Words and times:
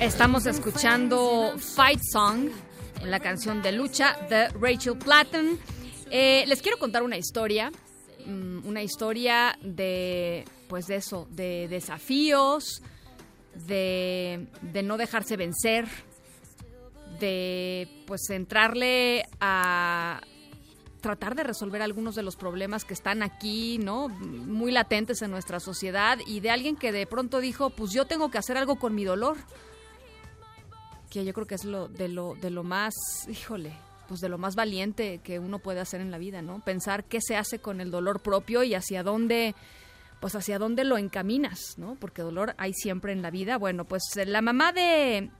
Estamos 0.00 0.46
escuchando 0.46 1.56
Fight 1.58 2.00
Song, 2.12 2.50
la 3.04 3.18
canción 3.18 3.62
de 3.62 3.72
lucha 3.72 4.16
de 4.30 4.46
Rachel 4.50 4.96
Platten. 4.96 5.58
Eh, 6.08 6.44
les 6.46 6.62
quiero 6.62 6.78
contar 6.78 7.02
una 7.02 7.16
historia, 7.16 7.72
mm, 8.24 8.64
una 8.64 8.80
historia 8.80 9.58
de, 9.60 10.44
pues 10.68 10.86
de 10.86 10.96
eso, 10.96 11.26
de 11.32 11.66
desafíos, 11.66 12.80
de, 13.66 14.46
de 14.62 14.82
no 14.84 14.98
dejarse 14.98 15.36
vencer, 15.36 15.88
de 17.18 18.04
pues 18.06 18.30
entrarle 18.30 19.26
a 19.40 20.20
tratar 21.00 21.34
de 21.34 21.42
resolver 21.42 21.82
algunos 21.82 22.14
de 22.14 22.22
los 22.22 22.36
problemas 22.36 22.84
que 22.84 22.94
están 22.94 23.24
aquí, 23.24 23.78
¿no? 23.78 24.08
Muy 24.08 24.70
latentes 24.70 25.22
en 25.22 25.32
nuestra 25.32 25.58
sociedad 25.58 26.18
y 26.24 26.38
de 26.38 26.50
alguien 26.50 26.76
que 26.76 26.92
de 26.92 27.06
pronto 27.06 27.40
dijo, 27.40 27.70
pues 27.70 27.90
yo 27.92 28.04
tengo 28.04 28.30
que 28.30 28.38
hacer 28.38 28.56
algo 28.56 28.78
con 28.78 28.94
mi 28.94 29.04
dolor 29.04 29.36
que 31.10 31.24
yo 31.24 31.32
creo 31.32 31.46
que 31.46 31.54
es 31.54 31.64
lo 31.64 31.88
de 31.88 32.08
lo 32.08 32.34
de 32.34 32.50
lo 32.50 32.64
más, 32.64 32.94
híjole, 33.28 33.72
pues 34.08 34.20
de 34.20 34.28
lo 34.28 34.38
más 34.38 34.54
valiente 34.54 35.18
que 35.22 35.38
uno 35.38 35.58
puede 35.58 35.80
hacer 35.80 36.00
en 36.00 36.10
la 36.10 36.18
vida, 36.18 36.42
¿no? 36.42 36.60
Pensar 36.64 37.04
qué 37.04 37.20
se 37.20 37.36
hace 37.36 37.58
con 37.58 37.80
el 37.80 37.90
dolor 37.90 38.20
propio 38.20 38.62
y 38.62 38.74
hacia 38.74 39.02
dónde 39.02 39.54
pues 40.20 40.34
hacia 40.34 40.58
dónde 40.58 40.84
lo 40.84 40.98
encaminas, 40.98 41.74
¿no? 41.76 41.96
Porque 41.96 42.22
dolor 42.22 42.54
hay 42.58 42.72
siempre 42.72 43.12
en 43.12 43.22
la 43.22 43.30
vida. 43.30 43.56
Bueno, 43.56 43.84
pues 43.84 44.02
eh, 44.16 44.26
la 44.26 44.42
mamá 44.42 44.72
de, 44.72 45.30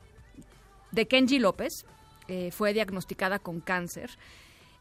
de 0.92 1.08
Kenji 1.08 1.38
López 1.38 1.84
eh, 2.28 2.50
fue 2.52 2.72
diagnosticada 2.72 3.38
con 3.38 3.60
cáncer. 3.60 4.10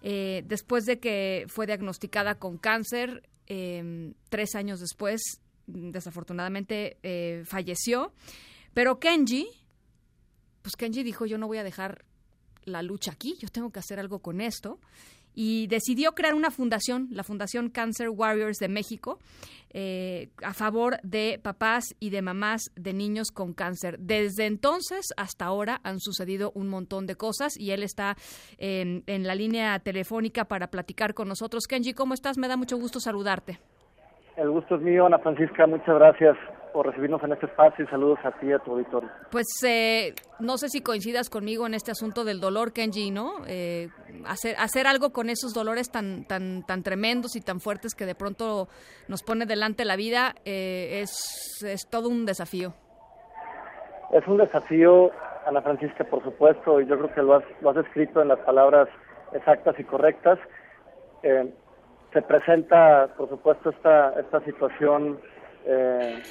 Eh, 0.04 0.44
después 0.46 0.86
de 0.86 1.00
que 1.00 1.46
fue 1.48 1.66
diagnosticada 1.66 2.36
con 2.36 2.58
cáncer, 2.58 3.28
em, 3.48 4.14
tres 4.30 4.54
años 4.54 4.80
después, 4.80 5.22
desafortunadamente, 5.66 6.98
falleció. 7.46 8.14
Pero 8.74 9.00
Kenji, 9.00 9.48
pues 10.68 10.76
Kenji 10.76 11.02
dijo, 11.02 11.26
yo 11.26 11.38
no 11.38 11.48
voy 11.48 11.60
a 11.60 11.64
dejar 11.64 12.00
la 12.66 12.82
lucha 12.82 13.14
aquí, 13.14 13.36
yo 13.40 13.48
tengo 13.48 13.72
que 13.72 13.80
hacer 13.80 14.02
algo 14.02 14.20
con 14.20 14.42
esto. 14.42 14.80
Y 15.34 15.68
decidió 15.68 16.12
crear 16.12 16.34
una 16.34 16.52
fundación, 16.52 17.08
la 17.10 17.24
Fundación 17.24 17.70
Cancer 17.70 18.10
Warriors 18.10 18.58
de 18.58 18.68
México, 18.68 19.18
eh, 19.74 20.28
a 20.44 20.54
favor 20.54 20.98
de 21.04 21.40
papás 21.42 21.96
y 22.02 22.10
de 22.10 22.22
mamás 22.22 22.64
de 22.76 22.92
niños 22.92 23.32
con 23.32 23.54
cáncer. 23.54 23.98
Desde 24.00 24.46
entonces 24.46 25.14
hasta 25.16 25.46
ahora 25.46 25.80
han 25.84 26.02
sucedido 26.02 26.52
un 26.54 26.68
montón 26.68 27.06
de 27.06 27.16
cosas 27.16 27.58
y 27.58 27.72
él 27.72 27.82
está 27.82 28.18
en, 28.58 29.04
en 29.08 29.26
la 29.26 29.36
línea 29.36 29.80
telefónica 29.80 30.44
para 30.44 30.68
platicar 30.68 31.14
con 31.14 31.30
nosotros. 31.30 31.66
Kenji, 31.66 31.94
¿cómo 31.94 32.14
estás? 32.14 32.38
Me 32.38 32.50
da 32.50 32.58
mucho 32.58 32.76
gusto 32.76 33.00
saludarte. 33.00 33.58
El 34.36 34.50
gusto 34.50 34.76
es 34.76 34.82
mío, 34.82 35.06
Ana 35.06 35.20
Francisca. 35.20 35.66
Muchas 35.66 35.96
gracias 35.96 36.36
por 36.74 36.86
recibirnos 36.86 37.24
en 37.24 37.34
este 37.34 37.46
espacio 37.46 37.86
y 37.86 37.88
saludos 37.88 38.20
a 38.24 38.32
ti 38.32 38.48
y 38.48 38.54
a 38.54 38.60
tu 38.60 38.72
auditorio. 38.72 39.10
Pues 39.32 39.46
eh, 39.66 40.14
no 40.40 40.58
sé 40.58 40.70
si 40.70 40.82
coincidas 40.82 41.30
conmigo 41.30 41.66
en 41.66 41.74
este 41.74 41.92
asunto 41.92 42.24
del 42.24 42.40
dolor, 42.40 42.74
Kenji, 42.74 43.12
¿no? 43.12 43.34
Eh, 43.48 43.90
hacer, 44.26 44.56
hacer 44.58 44.88
algo 44.88 45.12
con 45.12 45.30
esos 45.30 45.54
dolores 45.54 45.92
tan, 45.92 46.26
tan, 46.26 46.64
tan 46.64 46.84
tremendos 46.84 47.36
y 47.36 47.42
tan 47.42 47.60
fuertes 47.60 47.96
que 47.96 48.06
de 48.06 48.16
pronto 48.16 48.68
nos 49.08 49.24
pone 49.24 49.46
delante 49.46 49.86
la 49.86 49.96
vida 49.96 50.36
eh, 50.46 51.02
es, 51.02 51.64
es 51.66 51.88
todo 51.90 52.10
un 52.10 52.26
desafío. 52.26 52.74
Es 54.12 54.26
un 54.28 54.38
desafío, 54.38 55.12
Ana 55.46 55.62
Francisca, 55.62 56.04
por 56.06 56.24
supuesto, 56.24 56.80
y 56.80 56.88
yo 56.88 56.98
creo 56.98 57.14
que 57.14 57.22
lo 57.22 57.36
has, 57.36 57.44
lo 57.62 57.72
has 57.72 57.78
escrito 57.78 58.22
en 58.22 58.30
las 58.30 58.40
palabras 58.40 58.88
exactas 59.34 59.78
y 59.80 59.84
correctas. 59.84 60.40
se 61.22 62.22
presenta, 62.22 63.10
por 63.18 63.28
supuesto, 63.30 63.70
esta, 63.70 64.18
esta 64.20 64.40
situación 64.46 65.20
eh, 65.70 66.24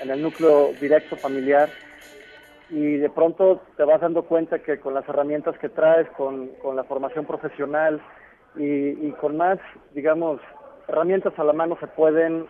en 0.00 0.10
el 0.10 0.20
núcleo 0.22 0.74
directo 0.80 1.16
familiar 1.16 1.70
y 2.70 2.96
de 2.96 3.10
pronto 3.10 3.62
te 3.76 3.84
vas 3.84 4.00
dando 4.00 4.22
cuenta 4.24 4.58
que 4.60 4.80
con 4.80 4.94
las 4.94 5.08
herramientas 5.08 5.58
que 5.58 5.68
traes, 5.68 6.08
con, 6.10 6.48
con 6.62 6.76
la 6.76 6.84
formación 6.84 7.26
profesional 7.26 8.00
y, 8.56 9.06
y, 9.06 9.14
con 9.20 9.36
más, 9.36 9.58
digamos, 9.94 10.40
herramientas 10.88 11.38
a 11.38 11.44
la 11.44 11.52
mano 11.52 11.76
se 11.80 11.86
pueden 11.86 12.46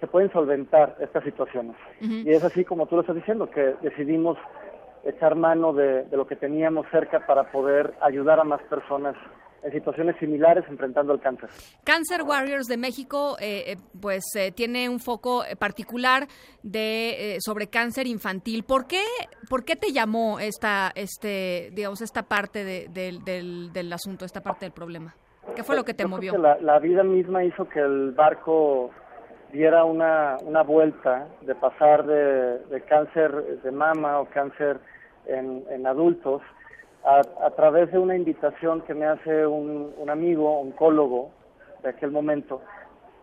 se 0.00 0.08
pueden 0.08 0.30
solventar 0.32 0.96
estas 1.00 1.24
situaciones. 1.24 1.76
Y 2.00 2.28
es 2.30 2.44
así 2.44 2.64
como 2.64 2.86
tú 2.86 2.96
lo 2.96 3.00
estás 3.00 3.16
diciendo, 3.16 3.48
que 3.48 3.74
decidimos 3.80 4.36
echar 5.04 5.34
mano 5.34 5.72
de, 5.72 6.04
de 6.04 6.16
lo 6.16 6.26
que 6.26 6.36
teníamos 6.36 6.86
cerca 6.90 7.24
para 7.26 7.50
poder 7.50 7.94
ayudar 8.02 8.38
a 8.38 8.44
más 8.44 8.60
personas 8.64 9.16
en 9.64 9.72
situaciones 9.72 10.16
similares 10.18 10.64
enfrentando 10.68 11.14
el 11.14 11.20
cáncer. 11.20 11.48
Cancer 11.84 12.22
Warriors 12.22 12.66
de 12.66 12.76
México, 12.76 13.36
eh, 13.40 13.72
eh, 13.72 13.76
pues 14.00 14.22
eh, 14.36 14.52
tiene 14.52 14.88
un 14.88 15.00
foco 15.00 15.42
particular 15.58 16.26
de 16.62 17.38
sobre 17.40 17.68
cáncer 17.68 18.06
infantil. 18.06 18.64
¿Por 18.64 18.86
qué, 18.86 19.02
por 19.48 19.64
qué 19.64 19.76
te 19.76 19.92
llamó 19.92 20.38
esta, 20.38 20.92
este, 20.94 21.70
digamos, 21.72 22.02
esta 22.02 22.24
parte 22.24 22.88
del, 22.88 23.24
del, 23.24 23.92
asunto, 23.92 24.24
esta 24.24 24.42
parte 24.42 24.66
del 24.66 24.72
problema? 24.72 25.14
¿Qué 25.56 25.62
fue 25.62 25.76
lo 25.76 25.84
que 25.84 25.94
te 25.94 26.06
movió? 26.06 26.36
la, 26.36 26.78
vida 26.78 27.02
misma 27.02 27.44
hizo 27.44 27.68
que 27.68 27.80
el 27.80 28.12
barco 28.12 28.90
diera 29.52 29.84
una, 29.84 30.36
una 30.42 30.62
vuelta 30.62 31.28
de 31.42 31.54
pasar 31.54 32.04
de, 32.06 32.58
de 32.58 32.80
cáncer 32.82 33.60
de 33.62 33.70
mama 33.70 34.20
o 34.20 34.26
cáncer 34.26 34.80
en, 35.26 35.64
en 35.70 35.86
adultos 35.86 36.42
a, 37.04 37.50
través 37.50 37.92
de 37.92 37.98
una 37.98 38.16
invitación 38.16 38.80
que 38.82 38.94
me 38.94 39.06
hace 39.06 39.46
un, 39.46 39.92
un 39.96 40.10
amigo, 40.10 40.60
oncólogo 40.60 41.30
de 41.82 41.90
aquel 41.90 42.10
momento, 42.10 42.62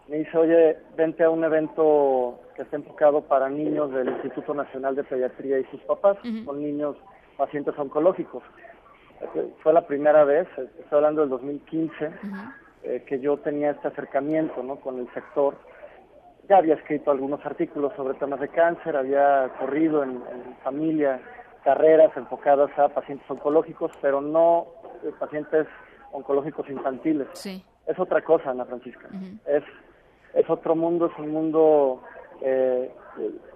me 0.07 0.17
dice, 0.17 0.37
oye, 0.37 0.77
vente 0.95 1.23
a 1.23 1.29
un 1.29 1.43
evento 1.43 2.39
que 2.55 2.63
está 2.63 2.75
enfocado 2.75 3.21
para 3.21 3.49
niños 3.49 3.91
del 3.91 4.09
Instituto 4.09 4.53
Nacional 4.53 4.95
de 4.95 5.03
Pediatría 5.03 5.59
y 5.59 5.63
sus 5.65 5.81
papás, 5.81 6.17
son 6.45 6.61
niños 6.61 6.95
pacientes 7.37 7.73
oncológicos. 7.77 8.43
Fue 9.63 9.73
la 9.73 9.87
primera 9.87 10.23
vez, 10.25 10.47
estoy 10.57 10.97
hablando 10.97 11.21
del 11.21 11.29
2015, 11.29 12.11
eh, 12.83 13.03
que 13.07 13.19
yo 13.19 13.37
tenía 13.37 13.71
este 13.71 13.87
acercamiento 13.87 14.61
¿no? 14.63 14.77
con 14.77 14.99
el 14.99 15.11
sector. 15.13 15.55
Ya 16.49 16.57
había 16.57 16.75
escrito 16.75 17.11
algunos 17.11 17.43
artículos 17.45 17.93
sobre 17.95 18.15
temas 18.15 18.39
de 18.39 18.49
cáncer, 18.49 18.97
había 18.97 19.49
corrido 19.59 20.03
en, 20.03 20.09
en 20.09 20.55
familia 20.63 21.21
carreras 21.63 22.15
enfocadas 22.17 22.71
a 22.77 22.89
pacientes 22.89 23.29
oncológicos, 23.29 23.91
pero 24.01 24.21
no 24.21 24.67
eh, 25.03 25.11
pacientes 25.19 25.67
oncológicos 26.11 26.69
infantiles. 26.69 27.27
Sí. 27.33 27.63
Es 27.87 27.99
otra 27.99 28.21
cosa, 28.21 28.51
Ana 28.51 28.65
Francisca. 28.65 29.07
Es 29.45 29.63
es 30.33 30.49
otro 30.49 30.75
mundo, 30.75 31.07
es 31.07 31.19
un 31.19 31.31
mundo, 31.31 32.01
eh, 32.41 32.91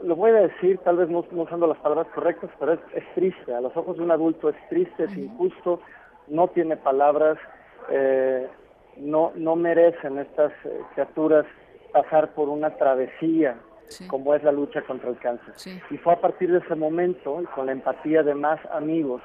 lo 0.03 0.15
voy 0.15 0.31
a 0.31 0.47
decir, 0.47 0.77
tal 0.79 0.97
vez 0.97 1.09
no, 1.09 1.25
usando 1.31 1.67
las 1.67 1.77
palabras 1.77 2.07
correctas, 2.13 2.49
pero 2.59 2.73
es, 2.73 2.79
triste. 3.13 3.53
A 3.53 3.61
los 3.61 3.75
ojos 3.77 3.97
de 3.97 4.03
un 4.03 4.11
adulto 4.11 4.49
es 4.49 4.55
triste, 4.69 5.05
es 5.05 5.17
injusto, 5.17 5.79
no 6.27 6.47
tiene 6.49 6.75
palabras, 6.77 7.37
eh, 7.89 8.47
no, 8.97 9.31
no 9.35 9.55
merecen 9.55 10.17
estas 10.19 10.51
criaturas 10.93 11.45
pasar 11.91 12.33
por 12.33 12.49
una 12.49 12.71
travesía 12.71 13.55
como 14.07 14.33
es 14.35 14.43
la 14.43 14.51
lucha 14.51 14.81
contra 14.81 15.09
el 15.09 15.17
cáncer. 15.17 15.53
Y 15.89 15.97
fue 15.97 16.13
a 16.13 16.21
partir 16.21 16.51
de 16.51 16.59
ese 16.59 16.75
momento, 16.75 17.41
y 17.41 17.45
con 17.47 17.67
la 17.67 17.71
empatía 17.71 18.23
de 18.23 18.35
más 18.35 18.59
amigos, 18.71 19.21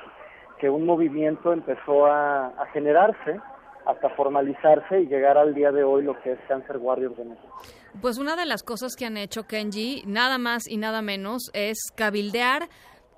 que 0.58 0.68
un 0.68 0.84
movimiento 0.84 1.52
empezó 1.52 2.06
a, 2.06 2.52
generarse 2.72 3.40
hasta 3.86 4.10
formalizarse 4.10 5.00
y 5.00 5.06
llegar 5.06 5.38
al 5.38 5.54
día 5.54 5.72
de 5.72 5.82
hoy 5.82 6.04
lo 6.04 6.20
que 6.20 6.32
es 6.32 6.38
Cancer 6.46 6.76
Warriors 6.76 7.16
de 7.16 7.24
México. 7.24 7.62
Pues 8.00 8.18
una 8.18 8.36
de 8.36 8.44
las 8.44 8.62
cosas 8.62 8.94
que 8.94 9.06
han 9.06 9.16
hecho 9.16 9.44
Kenji, 9.44 10.04
nada 10.06 10.38
más 10.38 10.68
y 10.68 10.76
nada 10.76 11.02
menos, 11.02 11.50
es 11.54 11.90
cabildear 11.96 12.68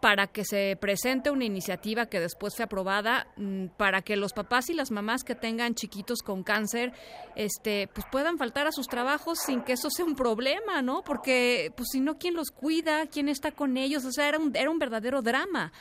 para 0.02 0.26
que 0.26 0.44
se 0.44 0.76
presente 0.81 1.31
una 1.31 1.44
iniciativa 1.44 2.06
que 2.06 2.19
después 2.19 2.56
fue 2.56 2.64
aprobada 2.64 3.28
mm, 3.37 3.66
para 3.76 4.02
que 4.02 4.16
los 4.16 4.32
papás 4.32 4.69
y 4.69 4.75
las 4.75 4.90
mamás 4.90 5.22
que 5.22 5.37
tengan 5.37 5.76
chiquitos 5.76 6.22
con 6.22 6.43
cáncer 6.43 6.93
este 7.37 7.87
pues 7.87 8.04
puedan 8.10 8.37
faltar 8.37 8.66
a 8.66 8.72
sus 8.72 8.88
trabajos 8.88 9.38
sin 9.38 9.62
que 9.62 9.75
eso 9.75 9.90
sea 9.90 10.04
un 10.04 10.16
problema, 10.16 10.82
¿no? 10.82 11.04
Porque 11.04 11.72
pues 11.76 11.90
si 11.93 12.00
no 12.00 12.19
quién 12.19 12.34
los 12.34 12.50
cuida, 12.50 13.06
quién 13.06 13.28
está 13.28 13.52
con 13.52 13.76
ellos, 13.76 14.04
o 14.04 14.10
sea, 14.10 14.28
era 14.28 14.40
un 14.40 14.56
era 14.56 14.70
un 14.70 14.81
verdadero 14.81 15.22
drama. 15.22 15.72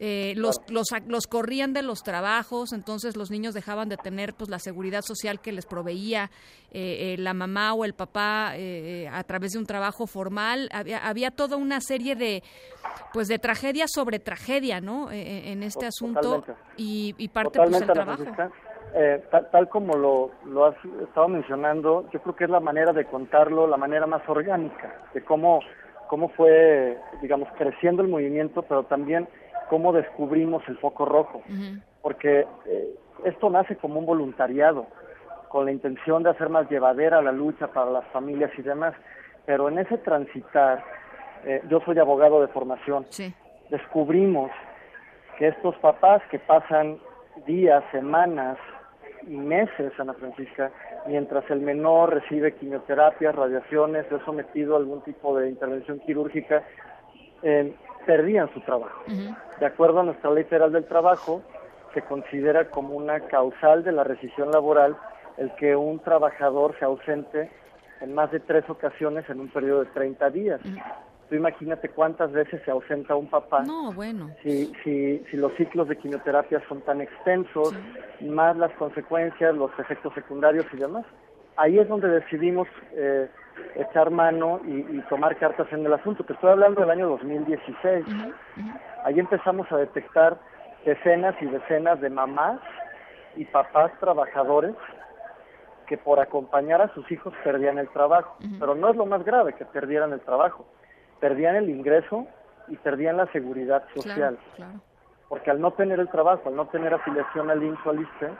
Eh, 0.00 0.32
los, 0.36 0.60
los, 0.68 0.88
los 1.06 1.26
corrían 1.26 1.72
de 1.72 1.82
los 1.82 2.02
trabajos, 2.02 2.72
entonces 2.72 3.16
los 3.16 3.30
niños 3.30 3.54
dejaban 3.54 3.88
de 3.88 3.96
tener 3.96 4.34
pues 4.34 4.50
la 4.50 4.58
seguridad 4.58 5.02
social 5.02 5.40
que 5.40 5.52
les 5.52 5.66
proveía 5.66 6.30
eh, 6.72 7.14
la 7.18 7.34
mamá 7.34 7.74
o 7.74 7.84
el 7.84 7.94
papá 7.94 8.52
a 8.52 9.24
través 9.24 9.52
de 9.52 9.58
un 9.58 9.66
trabajo 9.66 10.06
formal. 10.06 10.68
Había, 10.72 10.98
había 11.06 11.30
toda 11.30 11.56
una 11.56 11.80
serie 11.80 12.16
de 12.16 12.42
pues 13.12 13.28
de 13.28 13.38
tragedia 13.38 13.84
sobre 13.86 14.18
tragedia, 14.18 14.80
¿no? 14.80 15.10
en 15.12 15.62
este 15.62 15.86
asunto 15.86 16.44
y, 16.76 17.14
y, 17.18 17.28
parte 17.28 17.58
pues 17.58 17.70
del 17.70 17.86
trabajo. 17.86 18.24
Eh, 18.92 19.22
tal, 19.52 19.68
como 19.68 19.96
lo, 19.96 20.32
lo 20.46 20.66
has 20.66 20.74
estado 21.00 21.28
mencionando, 21.28 22.08
yo 22.12 22.20
creo 22.20 22.34
que 22.34 22.44
es 22.44 22.50
la 22.50 22.58
manera 22.58 22.92
de 22.92 23.04
contarlo, 23.04 23.68
la 23.68 23.76
manera 23.76 24.06
más 24.06 24.28
orgánica, 24.28 24.92
de 25.14 25.22
cómo, 25.22 25.60
cómo 26.08 26.30
fue, 26.30 26.98
digamos, 27.22 27.48
creciendo 27.56 28.02
el 28.02 28.08
movimiento, 28.08 28.62
pero 28.62 28.82
también 28.84 29.28
cómo 29.70 29.92
descubrimos 29.92 30.62
el 30.68 30.76
foco 30.78 31.06
rojo. 31.06 31.42
Porque 32.02 32.44
eh, 32.66 32.94
esto 33.24 33.48
nace 33.48 33.76
como 33.76 34.00
un 34.00 34.06
voluntariado, 34.06 34.86
con 35.48 35.64
la 35.64 35.70
intención 35.72 36.24
de 36.24 36.30
hacer 36.30 36.48
más 36.48 36.68
llevadera 36.68 37.22
la 37.22 37.30
lucha 37.30 37.68
para 37.68 37.90
las 37.90 38.04
familias 38.06 38.50
y 38.58 38.62
demás, 38.62 38.94
pero 39.46 39.68
en 39.68 39.78
ese 39.78 39.96
transitar, 39.98 40.84
eh, 41.44 41.62
yo 41.68 41.80
soy 41.84 41.98
abogado 41.98 42.40
de 42.40 42.48
formación, 42.48 43.06
descubrimos 43.70 44.50
que 45.38 45.48
estos 45.48 45.76
papás 45.76 46.20
que 46.30 46.40
pasan 46.40 46.98
días, 47.46 47.84
semanas, 47.92 48.58
meses, 49.26 49.92
Ana 49.98 50.14
Francisca, 50.14 50.70
mientras 51.06 51.48
el 51.50 51.60
menor 51.60 52.12
recibe 52.14 52.54
quimioterapias, 52.54 53.34
radiaciones, 53.34 54.06
es 54.10 54.22
sometido 54.24 54.74
a 54.74 54.78
algún 54.78 55.00
tipo 55.02 55.38
de 55.38 55.48
intervención 55.48 56.00
quirúrgica, 56.00 56.62
eh, 57.42 57.72
perdían 58.06 58.52
su 58.52 58.60
trabajo. 58.60 59.02
De 59.58 59.66
acuerdo 59.66 60.00
a 60.00 60.02
nuestra 60.04 60.30
ley 60.30 60.44
federal 60.44 60.72
del 60.72 60.84
trabajo, 60.84 61.42
se 61.94 62.02
considera 62.02 62.70
como 62.70 62.94
una 62.94 63.20
causal 63.20 63.84
de 63.84 63.92
la 63.92 64.04
rescisión 64.04 64.50
laboral 64.50 64.96
el 65.36 65.54
que 65.56 65.74
un 65.74 65.98
trabajador 66.00 66.76
se 66.78 66.84
ausente 66.84 67.50
en 68.00 68.14
más 68.14 68.30
de 68.30 68.40
tres 68.40 68.68
ocasiones 68.68 69.28
en 69.28 69.40
un 69.40 69.48
periodo 69.48 69.80
de 69.80 69.90
30 69.90 70.30
días. 70.30 70.60
Tú 71.28 71.36
imagínate 71.36 71.88
cuántas 71.90 72.32
veces 72.32 72.60
se 72.64 72.70
ausenta 72.70 73.14
un 73.14 73.28
papá. 73.28 73.62
No, 73.62 73.92
bueno. 73.92 74.30
Si, 74.42 74.72
si, 74.82 75.18
si 75.30 75.36
los 75.36 75.54
ciclos 75.54 75.88
de 75.88 75.96
quimioterapia 75.96 76.60
son 76.68 76.80
tan 76.80 77.00
extensos, 77.00 77.72
más 78.20 78.56
las 78.56 78.72
consecuencias, 78.72 79.54
los 79.54 79.70
efectos 79.78 80.12
secundarios 80.14 80.66
y 80.72 80.76
demás. 80.76 81.06
Ahí 81.56 81.78
es 81.78 81.88
donde 81.88 82.08
decidimos 82.08 82.66
eh, 82.92 83.28
echar 83.76 84.10
mano 84.10 84.60
y, 84.64 85.00
tomar 85.08 85.36
cartas 85.36 85.66
en 85.72 85.84
el 85.84 85.92
asunto. 85.92 86.24
Te 86.24 86.32
estoy 86.32 86.50
hablando 86.50 86.80
del 86.80 86.90
año 86.90 87.08
2016. 87.08 88.04
Ahí 89.04 89.18
empezamos 89.18 89.70
a 89.72 89.76
detectar 89.76 90.38
decenas 90.84 91.34
y 91.40 91.46
decenas 91.46 92.00
de 92.00 92.10
mamás 92.10 92.60
y 93.36 93.44
papás 93.46 93.92
trabajadores 94.00 94.74
que 95.86 95.98
por 95.98 96.20
acompañar 96.20 96.80
a 96.80 96.92
sus 96.94 97.10
hijos 97.10 97.34
perdían 97.42 97.78
el 97.78 97.88
trabajo. 97.88 98.36
Pero 98.58 98.74
no 98.74 98.90
es 98.90 98.96
lo 98.96 99.06
más 99.06 99.24
grave 99.24 99.54
que 99.54 99.64
perdieran 99.64 100.12
el 100.12 100.20
trabajo 100.20 100.66
perdían 101.20 101.54
el 101.56 101.70
ingreso 101.70 102.26
y 102.68 102.76
perdían 102.76 103.18
la 103.18 103.26
seguridad 103.26 103.84
social. 103.94 104.38
Porque 105.28 105.50
al 105.50 105.60
no 105.60 105.72
tener 105.72 106.00
el 106.00 106.08
trabajo, 106.08 106.48
al 106.48 106.56
no 106.56 106.66
tener 106.68 106.92
afiliación 106.92 107.50
al 107.50 107.62
INSS 107.62 107.86
o 107.86 107.90
al 107.90 108.00
ISTE, 108.00 108.30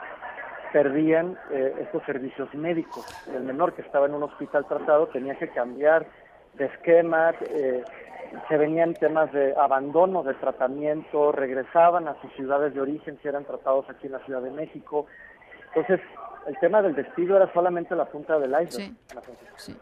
perdían 0.71 1.37
eh, 1.51 1.73
estos 1.81 2.03
servicios 2.03 2.53
médicos. 2.53 3.05
El 3.33 3.43
menor 3.43 3.73
que 3.73 3.81
estaba 3.81 4.05
en 4.05 4.13
un 4.13 4.23
hospital 4.23 4.65
tratado 4.65 5.07
tenía 5.07 5.35
que 5.35 5.49
cambiar 5.49 6.05
de 6.53 6.65
esquema, 6.65 7.33
eh, 7.49 7.83
se 8.47 8.57
venían 8.57 8.93
temas 8.93 9.31
de 9.31 9.53
abandono 9.57 10.23
de 10.23 10.33
tratamiento, 10.35 11.31
regresaban 11.31 12.07
a 12.07 12.15
sus 12.21 12.31
ciudades 12.33 12.73
de 12.73 12.81
origen 12.81 13.17
si 13.21 13.27
eran 13.27 13.45
tratados 13.45 13.89
aquí 13.89 14.07
en 14.07 14.13
la 14.13 14.19
Ciudad 14.19 14.41
de 14.41 14.51
México. 14.51 15.05
Entonces, 15.67 15.99
el 16.47 16.57
tema 16.59 16.81
del 16.81 16.95
despido 16.95 17.37
era 17.37 17.51
solamente 17.53 17.95
la 17.95 18.05
punta 18.05 18.37
del 18.39 18.51
iceberg. 18.51 18.93
Sí, 19.57 19.75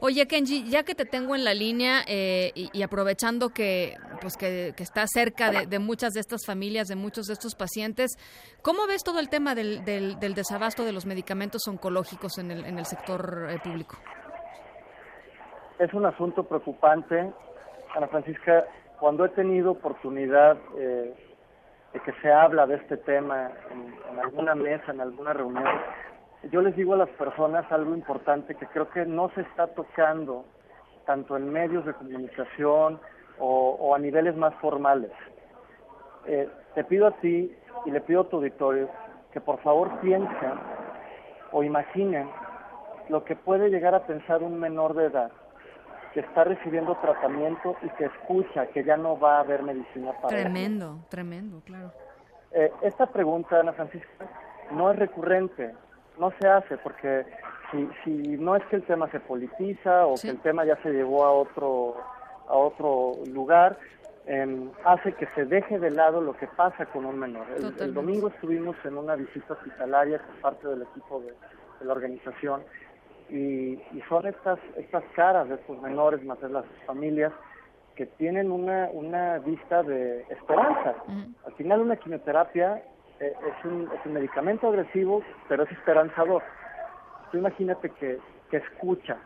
Oye, 0.00 0.26
Kenji, 0.26 0.68
ya 0.68 0.82
que 0.82 0.94
te 0.94 1.06
tengo 1.06 1.34
en 1.34 1.42
la 1.44 1.54
línea 1.54 2.00
eh, 2.06 2.52
y, 2.54 2.82
aprovechando 2.82 3.48
que, 3.48 3.94
pues 4.20 4.36
que, 4.36 4.74
está 4.76 5.06
cerca 5.06 5.50
de, 5.50 5.78
muchas 5.78 6.12
de 6.12 6.20
estas 6.20 6.44
familias, 6.44 6.88
de 6.88 6.96
muchos 6.96 7.26
de 7.26 7.32
estos 7.32 7.54
pacientes, 7.54 8.18
¿cómo 8.62 8.86
ves 8.86 9.02
todo 9.02 9.20
el 9.20 9.30
tema 9.30 9.54
del, 9.54 9.84
del, 9.84 10.34
desabasto 10.34 10.84
de 10.84 10.92
los 10.92 11.06
medicamentos 11.06 11.66
oncológicos 11.66 12.36
en 12.38 12.50
el, 12.50 12.66
en 12.66 12.78
el 12.78 12.84
sector 12.84 13.48
eh, 13.48 13.58
público? 13.62 13.96
Es 15.78 15.92
un 15.94 16.04
asunto 16.04 16.44
preocupante. 16.44 17.32
Ana 17.94 18.08
Francisca, 18.08 18.66
cuando 19.00 19.24
he 19.24 19.30
tenido 19.30 19.72
oportunidad 19.72 20.58
eh, 20.78 21.14
de 21.92 22.00
que 22.00 22.12
se 22.20 22.32
habla 22.32 22.66
de 22.66 22.76
este 22.76 22.96
tema 22.96 23.50
en 23.70 24.18
alguna 24.18 24.54
mesa, 24.54 24.92
en 24.92 25.00
alguna 25.00 25.32
reunión, 25.32 25.64
yo 26.50 26.60
les 26.60 26.76
digo 26.76 26.94
a 26.94 26.98
las 26.98 27.08
personas 27.10 27.70
algo 27.72 27.94
importante 27.94 28.54
que 28.54 28.66
creo 28.66 28.88
que 28.90 29.04
no 29.06 29.30
se 29.30 29.40
está 29.42 29.68
tocando 29.68 30.44
tanto 31.04 31.36
en 31.36 31.50
medios 31.50 31.84
de 31.86 31.94
comunicación 31.94 33.00
o, 33.38 33.94
a 33.94 33.98
niveles 33.98 34.36
más 34.36 34.54
formales. 34.56 35.10
Eh, 36.26 36.48
te 36.74 36.84
pido 36.84 37.06
a 37.06 37.12
ti 37.12 37.54
y 37.84 37.90
le 37.90 38.00
pido 38.00 38.22
a 38.22 38.28
tu 38.28 38.36
auditorio 38.36 38.88
que 39.32 39.40
por 39.40 39.58
favor 39.60 39.90
piensen 40.00 40.54
o 41.52 41.62
imaginen 41.62 42.28
lo 43.08 43.24
que 43.24 43.36
puede 43.36 43.70
llegar 43.70 43.94
a 43.94 44.06
pensar 44.06 44.42
un 44.42 44.58
menor 44.58 44.94
de 44.94 45.06
edad 45.06 45.30
que 46.16 46.20
está 46.20 46.44
recibiendo 46.44 46.96
tratamiento 46.96 47.76
y 47.82 47.90
que 47.90 48.06
escucha 48.06 48.68
que 48.68 48.82
ya 48.82 48.96
no 48.96 49.20
va 49.20 49.36
a 49.36 49.40
haber 49.40 49.62
medicina 49.62 50.14
para 50.14 50.28
Tremendo, 50.28 51.04
tremendo, 51.10 51.60
claro. 51.66 51.92
Eh, 52.52 52.72
esta 52.80 53.04
pregunta, 53.04 53.60
Ana 53.60 53.74
Francisca, 53.74 54.24
no 54.70 54.90
es 54.90 54.98
recurrente 54.98 55.74
no 56.18 56.32
se 56.40 56.48
hace 56.48 56.78
porque 56.78 57.26
si, 57.70 57.88
si 58.02 58.10
no 58.38 58.56
es 58.56 58.64
que 58.70 58.76
el 58.76 58.82
tema 58.84 59.10
se 59.10 59.20
politiza 59.20 60.06
o 60.06 60.14
que 60.14 60.30
el 60.30 60.40
tema 60.40 60.64
ya 60.64 60.76
se 60.82 60.90
llevó 60.90 61.24
a 61.24 61.32
otro 61.32 61.96
a 62.48 62.54
otro 62.54 63.12
lugar 63.26 63.78
em, 64.26 64.70
hace 64.84 65.12
que 65.12 65.26
se 65.34 65.44
deje 65.44 65.78
de 65.78 65.90
lado 65.90 66.22
lo 66.22 66.36
que 66.36 66.46
pasa 66.46 66.86
con 66.86 67.04
un 67.04 67.18
menor. 67.18 67.46
El, 67.78 67.92
domingo 67.92 68.28
estuvimos 68.28 68.76
en 68.84 68.96
una 68.96 69.16
visita 69.16 69.52
hospitalaria 69.52 70.18
por 70.18 70.36
parte 70.36 70.68
del 70.68 70.82
equipo 70.82 71.20
de, 71.20 71.34
la 71.84 71.92
organización 71.92 72.62
y, 73.28 73.74
y, 73.92 74.02
son 74.08 74.26
estas 74.26 74.58
estas 74.76 75.04
caras 75.14 75.48
de 75.48 75.56
estos 75.56 75.80
menores 75.82 76.22
más 76.24 76.40
de 76.40 76.48
las 76.48 76.64
familias 76.86 77.32
que 77.96 78.06
tienen 78.06 78.52
una, 78.52 78.88
una 78.92 79.38
vista 79.38 79.82
de 79.82 80.20
esperanza. 80.30 80.94
Al 81.46 81.52
final 81.54 81.80
una 81.80 81.96
quimioterapia 81.96 82.82
eh, 83.20 83.32
es, 83.32 83.64
un, 83.64 83.90
es 83.92 84.04
un 84.04 84.12
medicamento 84.12 84.68
agresivo, 84.68 85.22
pero 85.48 85.64
es 85.64 85.72
esperanzador. 85.72 86.42
Tú 87.32 87.38
imagínate 87.38 87.88
que, 87.90 88.18
que 88.50 88.58
escucha. 88.58 89.16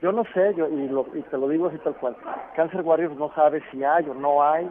Yo 0.00 0.10
no 0.10 0.24
sé, 0.32 0.54
yo 0.54 0.68
y, 0.68 0.88
lo, 0.88 1.06
y 1.14 1.22
te 1.22 1.36
lo 1.36 1.48
digo 1.48 1.68
así 1.68 1.78
tal 1.78 1.94
cual. 1.96 2.16
Cancer 2.56 2.80
Warriors 2.80 3.16
no 3.16 3.32
sabe 3.34 3.62
si 3.70 3.84
hay 3.84 4.08
o 4.08 4.14
no 4.14 4.42
hay 4.42 4.70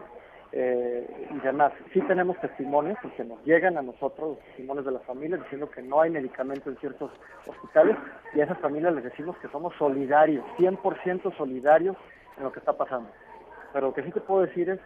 eh, 0.56 1.28
y 1.32 1.40
demás. 1.40 1.74
Sí 1.94 2.02
tenemos 2.02 2.40
testimonios, 2.40 2.98
porque 3.02 3.24
nos 3.24 3.44
llegan 3.44 3.76
a 3.78 3.82
nosotros 3.82 4.38
los 4.38 4.40
testimonios 4.46 4.86
de 4.86 4.92
las 4.92 5.04
familias 5.04 5.42
diciendo 5.42 5.70
que 5.72 5.82
no 5.82 6.00
hay 6.00 6.12
medicamento 6.12 6.70
en 6.70 6.78
ciertos 6.78 7.12
hospitales 7.48 7.98
y 8.36 8.40
a 8.40 8.44
esas 8.44 8.60
familias 8.60 8.94
les 8.94 9.04
decimos 9.04 9.36
que 9.40 9.48
somos 9.48 9.74
solidarios, 9.80 10.46
100% 10.60 11.36
solidarios 11.36 11.98
en 12.38 12.44
lo 12.44 12.52
que 12.52 12.60
está 12.60 12.78
pasando. 12.78 13.10
Pero 13.74 13.88
lo 13.88 13.94
que 13.96 14.04
sí 14.04 14.12
te 14.12 14.22
puedo 14.22 14.42
decir 14.42 14.70
es 14.70 14.80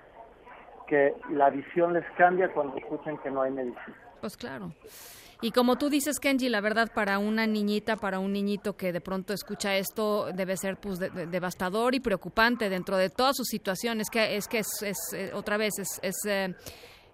que 0.87 1.13
la 1.31 1.49
visión 1.49 1.91
les 1.91 2.05
cambia 2.11 2.47
cuando 2.53 2.77
escuchan 2.77 3.17
que 3.17 3.29
no 3.29 3.41
hay 3.41 3.51
medicina. 3.51 4.06
Pues 4.21 4.37
claro. 4.37 4.73
Y 5.41 5.51
como 5.51 5.77
tú 5.77 5.89
dices, 5.89 6.19
Kenji, 6.19 6.49
la 6.49 6.61
verdad 6.61 6.91
para 6.93 7.19
una 7.19 7.45
niñita, 7.45 7.95
para 7.95 8.17
un 8.17 8.33
niñito 8.33 8.75
que 8.75 8.91
de 8.91 9.01
pronto 9.01 9.33
escucha 9.33 9.75
esto, 9.77 10.31
debe 10.33 10.57
ser 10.57 10.77
pues 10.77 10.97
devastador 10.97 11.93
y 11.93 11.99
preocupante 11.99 12.69
dentro 12.69 12.97
de 12.97 13.11
todas 13.11 13.37
sus 13.37 13.47
situaciones. 13.47 14.09
Que 14.09 14.35
es 14.35 14.47
que 14.47 14.59
es, 14.59 15.13
eh, 15.13 15.31
otra 15.33 15.57
vez 15.57 15.77
es, 15.77 15.99
es 16.01 16.15
eh, 16.25 16.55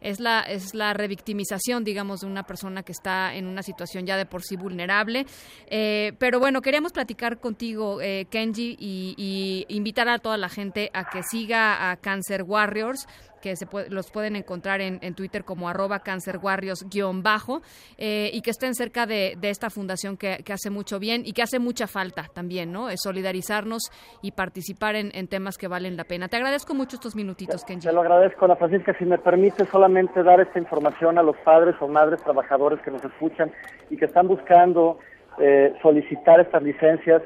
es 0.04 0.20
la, 0.20 0.42
es 0.42 0.76
la 0.76 0.94
revictimización, 0.94 1.84
digamos, 1.84 2.22
de 2.22 2.28
una 2.28 2.44
persona 2.44 2.84
que 2.84 2.92
está 2.92 3.34
en 3.34 3.48
una 3.48 3.64
situación 3.64 4.06
ya 4.06 4.18
de 4.18 4.26
por 4.26 4.44
sí 4.44 4.56
vulnerable. 4.56 5.26
Eh, 5.68 6.14
pero 6.20 6.40
bueno, 6.40 6.62
queríamos 6.62 6.92
platicar 6.92 7.40
contigo, 7.40 8.02
eh, 8.02 8.28
Kenji, 8.30 8.76
y, 8.80 9.66
invitar 9.70 10.10
a 10.10 10.20
toda 10.20 10.38
la 10.38 10.50
gente 10.50 10.92
a 10.94 11.10
que 11.10 11.24
siga 11.24 11.90
a 11.90 11.96
Cancer 11.98 12.44
Warriors 12.44 13.08
que 13.44 13.58
se 13.58 13.68
los 13.90 14.10
pueden 14.10 14.38
encontrar 14.38 14.80
en, 14.80 15.16
Twitter 15.16 15.44
como 15.44 15.68
arroba 15.68 16.00
cancerwarriors-bajo 16.00 17.62
eh, 17.98 18.30
y 18.32 18.42
que 18.42 18.52
estén 18.52 18.74
cerca 18.74 19.06
de, 19.06 19.38
esta 19.42 19.70
fundación 19.70 20.16
que, 20.16 20.42
hace 20.50 20.70
mucho 20.70 20.98
bien 20.98 21.24
y 21.26 21.34
que 21.34 21.42
hace 21.42 21.60
mucha 21.60 21.88
falta 21.88 22.30
también, 22.34 22.72
¿no? 22.72 22.90
Es 22.90 23.02
solidarizarnos 23.04 23.92
y 24.22 24.32
participar 24.32 24.96
en, 24.96 25.28
temas 25.28 25.58
que 25.58 25.68
valen 25.68 25.98
la 25.98 26.06
pena. 26.06 26.30
Te 26.30 26.38
agradezco 26.38 26.74
mucho 26.74 26.96
estos 26.96 27.16
minutitos, 27.16 27.66
Kenji. 27.66 27.86
Te 27.86 27.94
lo 27.94 28.00
agradezco, 28.00 28.46
Ana 28.46 28.56
Francisca. 28.56 28.96
Si 28.98 29.04
me 29.04 29.18
permite 29.18 29.66
solamente 29.66 30.24
dar 30.24 30.40
esta 30.40 30.58
información 30.58 31.18
a 31.18 31.24
los 31.24 31.36
padres 31.38 31.76
o 31.82 31.88
madres 31.90 32.24
trabajadores 32.24 32.80
que 32.82 32.92
nos 32.92 33.04
escuchan 33.04 33.52
y 33.90 33.98
que 33.98 34.06
están 34.06 34.28
buscando 34.28 35.00
eh, 35.40 35.74
solicitar 35.82 36.40
estas 36.40 36.64
licencias, 36.64 37.22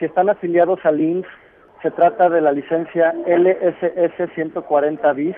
si 0.00 0.06
están 0.06 0.30
afiliados 0.30 0.80
al 0.84 1.00
INS, 1.00 1.26
se 1.82 1.92
trata 1.92 2.28
de 2.28 2.40
la 2.40 2.50
licencia 2.50 3.14
LSS 3.24 4.34
140 4.34 5.12
bis 5.12 5.36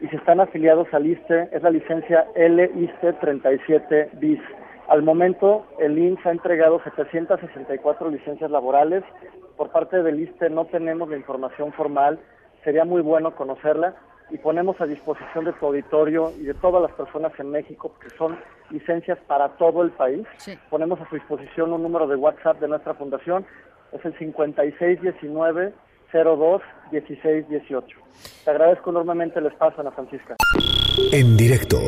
y 0.00 0.08
si 0.08 0.16
están 0.16 0.40
afiliados 0.40 0.86
al 0.92 1.06
ISTE, 1.06 1.48
es 1.52 1.62
la 1.62 1.70
licencia 1.70 2.26
LISTE 2.36 3.14
37 3.14 4.10
bis. 4.14 4.40
Al 4.88 5.02
momento, 5.02 5.66
el 5.78 5.98
INSS 5.98 6.26
ha 6.26 6.30
entregado 6.30 6.80
764 6.82 8.10
licencias 8.10 8.50
laborales. 8.50 9.02
Por 9.56 9.70
parte 9.70 10.02
del 10.02 10.20
ISTE 10.20 10.50
no 10.50 10.66
tenemos 10.66 11.08
la 11.08 11.16
información 11.16 11.72
formal, 11.72 12.18
sería 12.64 12.84
muy 12.84 13.02
bueno 13.02 13.34
conocerla 13.34 13.96
y 14.30 14.38
ponemos 14.38 14.80
a 14.80 14.86
disposición 14.86 15.44
de 15.46 15.52
tu 15.54 15.66
auditorio 15.66 16.32
y 16.38 16.44
de 16.44 16.54
todas 16.54 16.82
las 16.82 16.92
personas 16.92 17.32
en 17.38 17.50
México, 17.50 17.92
que 18.00 18.10
son 18.10 18.38
licencias 18.70 19.18
para 19.26 19.48
todo 19.56 19.82
el 19.82 19.90
país. 19.90 20.26
Ponemos 20.70 21.00
a 21.00 21.08
su 21.08 21.16
disposición 21.16 21.72
un 21.72 21.82
número 21.82 22.06
de 22.06 22.16
WhatsApp 22.16 22.60
de 22.60 22.68
nuestra 22.68 22.94
fundación, 22.94 23.46
es 23.92 24.04
el 24.04 24.16
5619 24.18 25.72
02 26.12 26.62
1618. 26.92 27.98
Te 28.44 28.50
agradezco 28.50 28.90
enormemente 28.90 29.38
el 29.38 29.46
espacio, 29.46 29.80
Ana 29.80 29.90
Francisca. 29.90 30.36
En 31.12 31.36
directo 31.36 31.78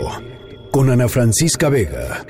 con 0.71 0.91
Ana 0.91 1.09
Francisca 1.09 1.69
Vega. 1.69 2.25